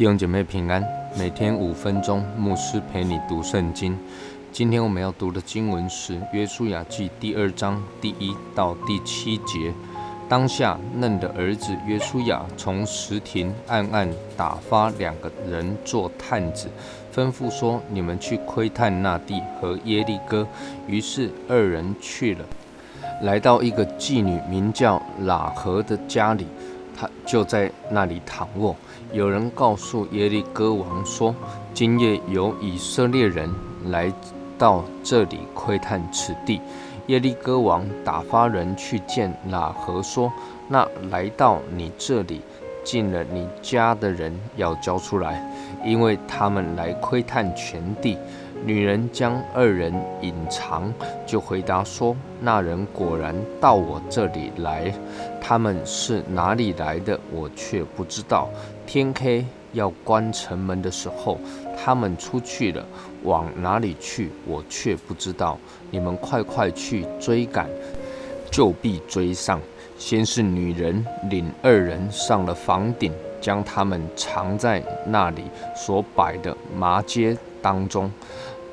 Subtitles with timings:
[0.00, 0.82] 弟兄姐妹平安，
[1.14, 3.94] 每天五分钟，牧师陪你读圣经。
[4.50, 9.70] 今天我们要读的经文是《约书亚记》第二章第一到第七节。
[10.26, 16.68] 当下嫩的儿子约书亚从石亭暗暗打发两个人做探子，
[17.14, 20.48] 吩咐说：“你们去窥探那地和耶利哥。”
[20.88, 22.46] 于是二人去了，
[23.20, 26.46] 来到一个妓女名叫喇合的家里。
[27.00, 28.76] 他就在那里躺卧。
[29.10, 31.34] 有人告诉耶利哥王说
[31.72, 33.50] ：“今夜有以色列人
[33.86, 34.12] 来
[34.58, 36.60] 到这里窥探此地。”
[37.08, 40.30] 耶利哥王打发人去见喇合说
[40.68, 42.42] ：“那来到你这里
[42.84, 45.42] 进了你家的人要交出来，
[45.82, 48.18] 因为他们来窥探全地。”
[48.62, 50.92] 女人将二人隐藏，
[51.26, 54.92] 就回答说：“那人果然到我这里来，
[55.40, 58.50] 他们是哪里来的，我却不知道。
[58.86, 61.38] 天黑要关城门的时候，
[61.76, 62.84] 他们出去了，
[63.22, 65.58] 往哪里去，我却不知道。
[65.90, 67.66] 你们快快去追赶，
[68.50, 69.58] 就必追上。
[69.96, 75.44] 先是女人领二人上了房顶，将他们藏在那里
[75.74, 78.10] 所摆的麻街当中。”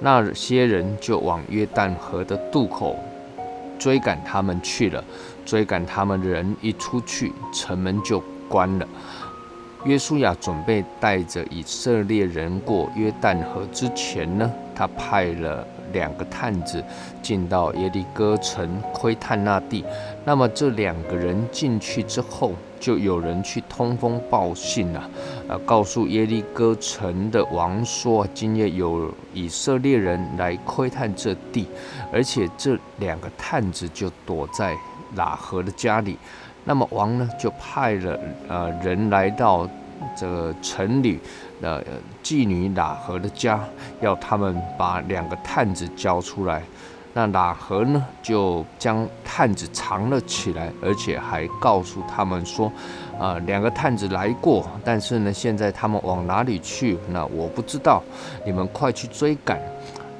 [0.00, 2.96] 那些人就往约旦河的渡口
[3.78, 5.02] 追赶他们去了。
[5.44, 8.88] 追赶他们的人一出去，城门就关了。
[9.84, 15.66] 约书亚准备带着以色列人过约旦河之前呢，他派了。
[15.92, 16.82] 两个探子
[17.22, 19.84] 进到耶利哥城窥探那地，
[20.24, 25.08] 那么这两个人进去之后，就有人去通风报信了，
[25.48, 31.66] 呃，告诉耶利哥城的王说，今夜有以色列人来窥探这地，
[32.12, 34.76] 而且这两个探子就躲在
[35.16, 36.18] 喇合的家里。
[36.64, 39.68] 那么王呢，就派了呃人来到。
[40.14, 41.18] 这个城里
[41.60, 41.82] 的
[42.22, 43.58] 妓女喇合的家，
[44.02, 46.62] 要他们把两个探子交出来。
[47.16, 52.70] 那喇合呢，就将探子藏了起来，而且还告诉他们说
[53.18, 56.98] ：“啊，两个探子来过，但是呢，现在他们往哪里去？
[57.08, 58.02] 那我不知道，
[58.44, 59.58] 你们快去追赶。”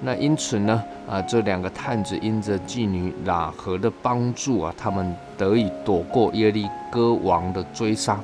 [0.00, 8.18] 那因此呢，啊，这两个探子因着妓女喇合的帮助啊，他们得以躲过耶利哥王的追杀。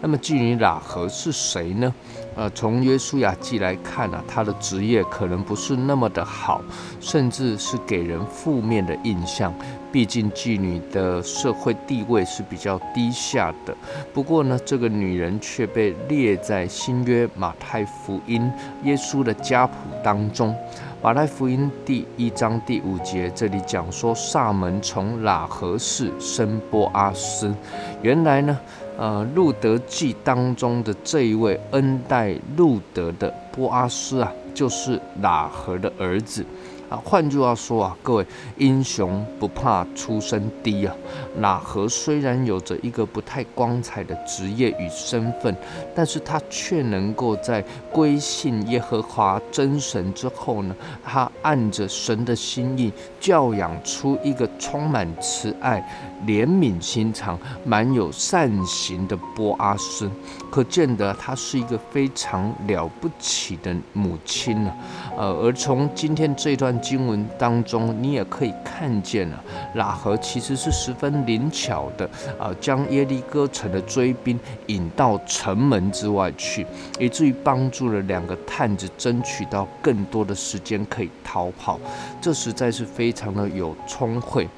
[0.00, 1.94] 那么妓女喇合是谁呢？
[2.36, 6.60] 呃，从约书亚记来看呢，她的职业可能不是那么的好，
[7.00, 9.52] 甚至是给人负面的印象。
[9.90, 13.74] 毕竟妓女的社会地位是比较低下的。
[14.12, 18.52] 不过呢，这个女人却被列在新约马太福音
[18.84, 19.74] 耶稣的家谱
[20.04, 20.54] 当中。
[21.02, 27.54] 马太福音第一章第五节，这里讲说，萨门从喇合氏生波阿斯。
[28.02, 28.58] 原来呢。
[28.98, 32.00] 呃，路德记当中的这一位恩
[32.56, 36.44] 路德的波阿斯啊，就是喇合的儿子。
[36.88, 38.26] 啊，换句话说啊，各位
[38.58, 40.94] 英雄不怕出身低啊。
[41.40, 45.54] 喇合虽然有着一个不太光彩的职业与身份，
[45.96, 50.74] 但是他却能够在归信耶和华真神之后呢，
[51.04, 55.82] 他按着神的心意教养出一个充满慈爱、
[56.24, 60.08] 怜悯心肠、蛮有善行的波阿斯，
[60.52, 64.72] 可见得他是一个非常了不起的母亲呢。
[65.16, 66.75] 呃，而从今天这段。
[66.80, 69.44] 经文当中，你也可以看见了，
[69.76, 76.66] 喇合其实是十分灵巧的啊，将耶利哥城的追兵引到城门之外去，
[76.98, 81.78] 以至于帮助了两个探子争取到更多的时间可以逃跑。
[82.20, 84.48] 这实在是非常的有聪慧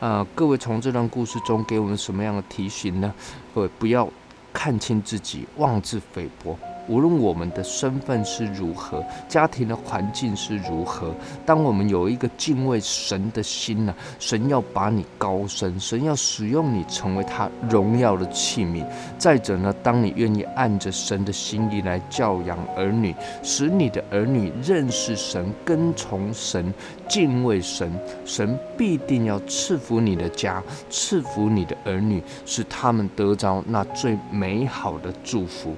[0.00, 0.26] 啊！
[0.34, 3.12] 各位从这段故事中给我们什么样的提醒呢？
[3.54, 4.08] 各位不要
[4.52, 6.56] 看清自己，妄自菲薄。
[6.88, 18.84] 无论我们的身份是如何，家庭的环境是如何，当我们有一个敬畏神的心呢，神要把你高升，神要使用你成为他荣耀的器皿。
[19.18, 26.72] 再者呢，当你愿意按着神的心意来教养儿女，使你的儿女认识神、跟从神、
[27.08, 27.92] 敬畏神，
[28.24, 35.76] 神必定要赐福你的家，赐福你的儿女，使他们得着那最美好的祝福。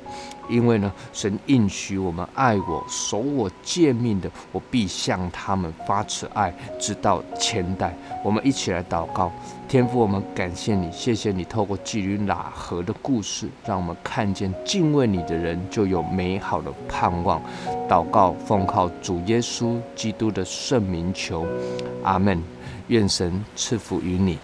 [0.51, 7.97] 因为呢，神应许我们爱我、守我诫命的，我必向他们发慈爱，直到千代。
[8.25, 9.31] 我们一起来祷告，
[9.69, 17.41] 天父，我们感谢你，谢谢你透过基女喇合的故事，让我们看见敬畏你的人就有美好的盼望。
[17.89, 21.47] 祷告奉靠主耶稣基督的圣名求，
[22.03, 22.43] 阿门。
[22.89, 24.37] 愿神赐福于你。